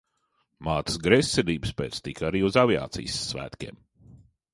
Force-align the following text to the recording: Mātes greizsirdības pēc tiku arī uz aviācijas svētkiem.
Mātes 0.67 0.95
greizsirdības 1.07 1.73
pēc 1.81 1.99
tiku 2.07 2.27
arī 2.31 2.41
uz 2.47 2.57
aviācijas 2.63 3.19
svētkiem. 3.27 3.79